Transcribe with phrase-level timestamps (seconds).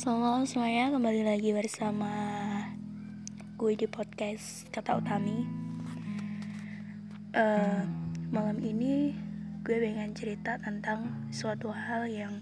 [0.00, 2.08] Malam semuanya, kembali lagi bersama
[3.60, 5.44] gue di podcast Kata Utami.
[7.36, 7.84] Uh,
[8.32, 9.12] Malam ini
[9.60, 12.40] gue pengen cerita tentang suatu hal yang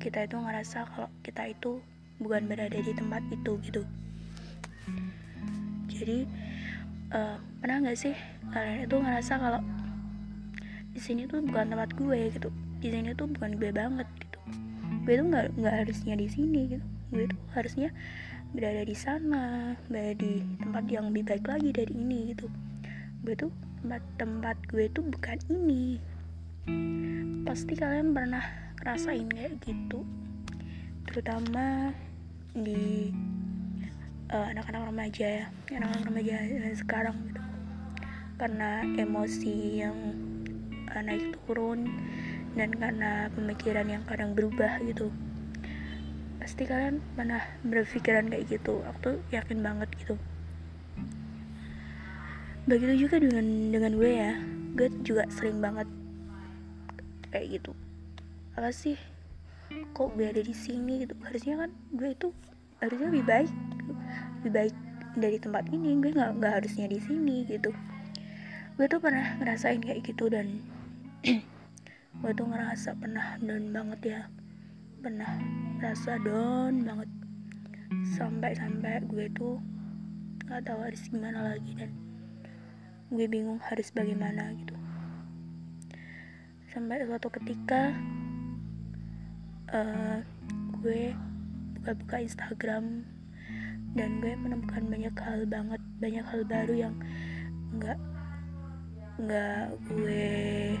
[0.00, 1.84] Kita itu ngerasa kalau kita itu
[2.24, 3.84] bukan berada di tempat itu gitu.
[5.92, 6.24] Jadi
[7.12, 8.16] uh, pernah gak sih
[8.48, 9.60] kalian itu ngerasa kalau
[10.96, 12.48] di sini tuh bukan tempat gue gitu?
[12.80, 14.08] Di sini tuh bukan gue banget
[15.08, 16.84] gue tuh nggak nggak harusnya di sini gitu.
[17.08, 17.88] Gue tuh harusnya
[18.52, 22.52] berada di sana berada di tempat yang lebih baik lagi dari ini gitu.
[23.24, 23.48] Gue tuh
[23.80, 25.96] tempat tempat gue tuh bukan ini.
[27.48, 28.44] Pasti kalian pernah
[28.84, 30.04] ngerasain kayak gitu.
[31.08, 31.96] Terutama
[32.52, 33.08] di
[34.28, 36.36] uh, anak-anak remaja ya anak-anak remaja
[36.76, 37.40] sekarang gitu.
[38.36, 39.56] Karena emosi
[39.88, 39.96] yang
[40.92, 41.88] uh, naik turun
[42.56, 45.12] dan karena pemikiran yang kadang berubah gitu
[46.48, 48.80] pasti kalian pernah berpikiran kayak gitu.
[48.80, 50.16] Aku yakin banget gitu.
[52.64, 54.32] Begitu juga dengan dengan gue ya.
[54.72, 55.84] Gue juga sering banget
[57.28, 57.76] kayak gitu.
[58.56, 58.96] Apa sih?
[59.92, 61.12] Kok gue ada di sini gitu?
[61.20, 62.32] Harusnya kan gue itu
[62.80, 63.52] harusnya lebih baik
[64.40, 64.74] lebih baik
[65.20, 66.00] dari tempat ini.
[66.00, 67.76] Gue nggak nggak harusnya di sini gitu.
[68.80, 70.64] Gue tuh pernah ngerasain kayak gitu dan
[72.18, 74.22] gue tuh ngerasa pernah down banget ya.
[75.04, 75.30] Pernah
[75.78, 77.10] merasa down banget.
[78.16, 79.60] Sampai-sampai gue tuh
[80.48, 81.92] nggak tahu harus gimana lagi dan
[83.12, 84.76] gue bingung harus bagaimana gitu.
[86.72, 87.92] Sampai suatu ketika
[89.72, 90.20] uh,
[90.80, 91.12] gue
[91.78, 93.04] buka-buka Instagram
[93.96, 96.94] dan gue menemukan banyak hal banget banyak hal baru yang
[97.76, 97.98] nggak
[99.18, 100.76] nggak gue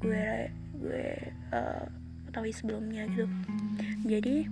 [0.00, 0.48] gue
[0.80, 1.06] gue
[1.52, 3.28] uh, sebelumnya gitu.
[4.08, 4.48] Jadi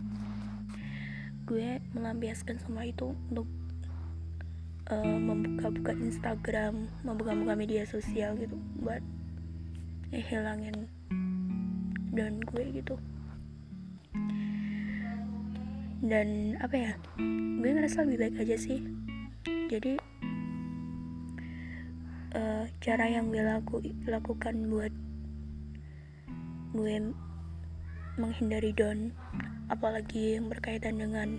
[1.49, 3.49] gue melampiaskan semua itu untuk
[4.93, 9.01] uh, membuka-buka Instagram membuka-buka media sosial gitu buat
[10.13, 10.89] hilangin
[12.13, 13.01] dan gue gitu.
[16.05, 16.93] Dan apa ya
[17.59, 18.85] gue ngerasa lebih baik aja sih.
[19.73, 19.97] Jadi
[22.37, 24.93] uh, cara yang gue laku, lakukan buat
[26.79, 27.11] gue
[28.15, 29.11] menghindari down
[29.67, 31.35] apalagi yang berkaitan dengan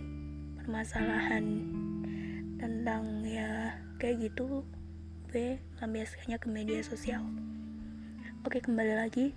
[0.59, 1.63] permasalahan
[2.59, 4.67] tentang ya kayak gitu
[5.31, 7.23] gue lampiaskannya ke media sosial.
[8.43, 9.31] Oke kembali lagi.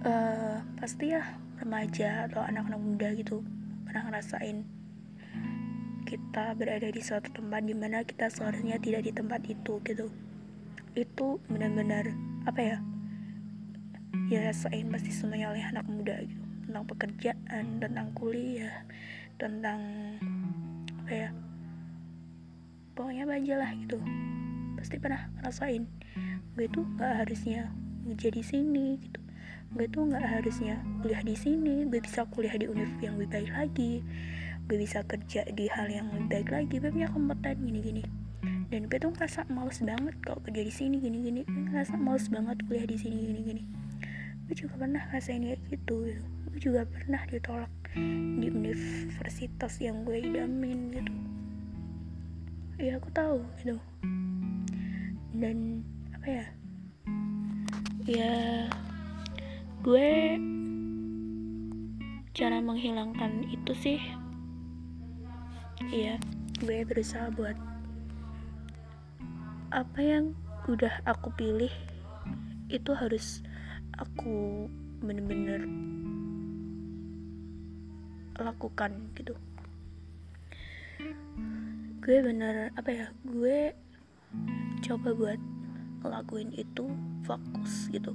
[0.00, 3.44] Uh, pasti ya remaja atau anak-anak muda gitu
[3.84, 4.64] pernah ngerasain
[6.08, 10.08] kita berada di suatu tempat di mana kita seharusnya tidak di tempat itu gitu.
[10.96, 12.08] Itu benar-benar
[12.48, 12.76] apa ya
[14.30, 16.42] dirasain pasti semuanya oleh anak muda gitu.
[16.64, 18.86] Tentang pekerjaan tentang kuliah
[19.34, 19.80] tentang
[21.04, 21.28] apa ya
[22.94, 23.98] pokoknya aja lah gitu.
[24.78, 25.84] Pasti pernah ngerasain
[26.54, 27.70] gue tuh nggak harusnya
[28.06, 29.20] menjadi sini gitu.
[29.74, 33.50] Gue tuh nggak harusnya kuliah di sini gue bisa kuliah di univ yang lebih baik
[33.52, 34.00] lagi
[34.64, 38.00] gue bisa kerja di hal yang lebih baik lagi gue punya kompeten gini-gini
[38.72, 42.64] dan gue tuh ngerasa males banget kalau kerja di sini gini-gini gue ngerasa males banget
[42.64, 43.62] kuliah di sini gini-gini
[44.44, 45.96] gue juga pernah ngerasain kayak gitu.
[46.52, 47.72] Gue juga pernah ditolak
[48.40, 51.12] di universitas yang gue idamin gitu.
[52.76, 53.78] Ya aku tahu gitu.
[55.34, 55.80] Dan
[56.12, 56.46] apa ya?
[58.04, 58.34] Ya
[59.84, 60.36] gue
[62.34, 64.00] cara menghilangkan itu sih
[65.94, 66.18] iya
[66.58, 67.54] gue berusaha buat
[69.70, 70.34] apa yang
[70.66, 71.70] udah aku pilih
[72.72, 73.44] itu harus
[73.98, 74.66] aku
[75.04, 75.66] bener-bener
[78.40, 79.34] lakukan gitu.
[82.04, 83.72] Gue bener apa ya gue
[84.84, 85.40] coba buat
[86.04, 86.90] ngelakuin itu
[87.24, 88.12] fokus gitu.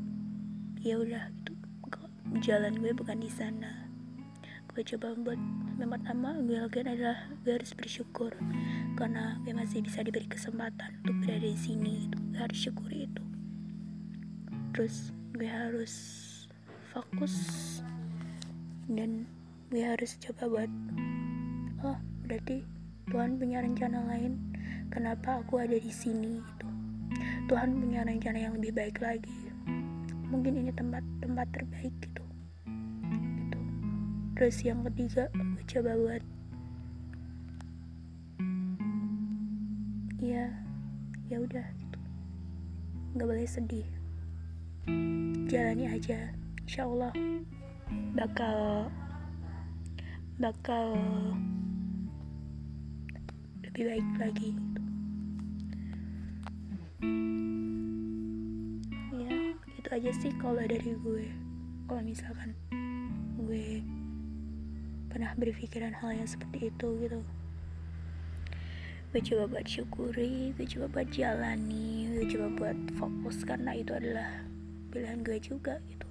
[0.84, 1.60] Ya udah gitu
[2.38, 3.90] jalan gue bukan di sana.
[4.70, 5.42] Gue coba buat
[5.82, 8.30] yang pertama gue lakukan adalah gue harus bersyukur.
[8.94, 12.18] Karena gue masih bisa diberi kesempatan untuk berada di sini gitu.
[12.30, 13.24] gue harus syukuri itu.
[14.78, 15.94] Terus gue harus
[16.90, 17.34] fokus
[18.90, 19.30] dan
[19.70, 20.72] gue harus coba buat
[21.86, 22.66] oh berarti
[23.10, 24.38] Tuhan punya rencana lain.
[24.90, 26.42] Kenapa aku ada di sini?
[26.42, 26.68] Gitu.
[27.50, 29.50] Tuhan punya rencana yang lebih baik lagi.
[30.30, 32.26] Mungkin ini tempat tempat terbaik gitu.
[33.14, 33.60] Gitu.
[34.38, 36.24] Terus yang ketiga gue coba buat
[40.22, 40.54] ya
[41.30, 42.00] ya udah gitu.
[43.18, 43.99] Nggak boleh sedih
[45.50, 46.30] jalani aja.
[46.66, 47.10] Insya Allah
[48.14, 48.86] bakal
[50.38, 50.94] bakal
[53.66, 54.52] lebih baik lagi.
[59.18, 59.36] Ya
[59.74, 61.26] itu aja sih kalau dari gue.
[61.90, 62.54] Kalau misalkan
[63.42, 63.82] gue
[65.10, 67.20] pernah berpikiran hal yang seperti itu gitu.
[69.10, 74.49] Gue coba buat syukuri gue coba buat jalani gue coba buat fokus karena itu adalah
[74.90, 76.08] pilihan gue juga gitu.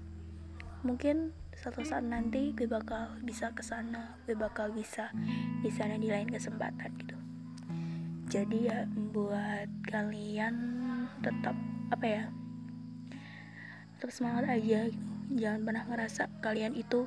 [0.87, 5.11] Mungkin satu saat nanti gue bakal bisa ke sana gue bakal bisa
[5.59, 7.17] di sana di lain kesempatan gitu.
[8.31, 10.55] Jadi ya buat kalian
[11.21, 11.57] tetap
[11.91, 12.25] apa ya
[13.99, 15.07] tetap semangat aja gitu.
[15.35, 17.05] Jangan pernah ngerasa kalian itu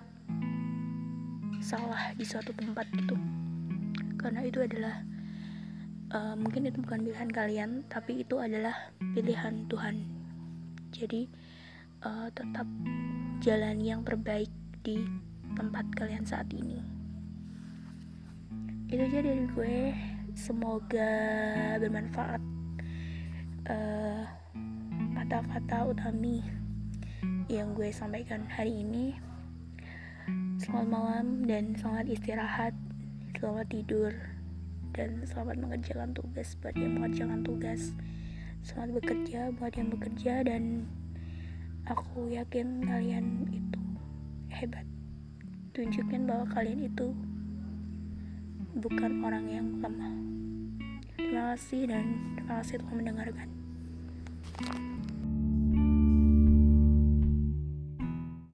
[1.61, 3.15] salah di suatu tempat itu
[4.21, 5.01] karena itu adalah
[6.13, 9.95] uh, mungkin itu bukan pilihan kalian tapi itu adalah pilihan Tuhan.
[10.91, 11.31] Jadi
[12.05, 12.65] uh, tetap
[13.41, 14.49] jalan yang terbaik
[14.81, 15.01] di
[15.53, 16.81] tempat kalian saat ini.
[18.89, 19.77] Itu aja dari gue.
[20.31, 21.11] Semoga
[21.79, 22.41] bermanfaat.
[23.67, 24.23] Eh,
[25.15, 26.39] kata-kata utami
[27.51, 29.15] yang gue sampaikan hari ini.
[30.61, 32.73] Selamat malam dan selamat istirahat
[33.41, 34.13] selamat tidur
[34.93, 36.53] dan selamat mengerjakan tugas.
[36.61, 37.91] Buat yang mengerjakan tugas
[38.61, 39.41] selamat bekerja.
[39.57, 40.85] Buat yang bekerja dan
[41.87, 43.81] aku yakin kalian itu
[44.53, 44.85] hebat.
[45.71, 47.15] Tunjukin bahwa kalian itu
[48.77, 50.13] bukan orang yang lemah.
[51.15, 52.05] Terima kasih dan
[52.37, 53.49] terima kasih telah mendengarkan